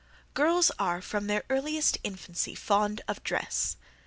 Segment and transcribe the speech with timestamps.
[0.33, 3.77] "Girls are from their earliest infancy fond of dress.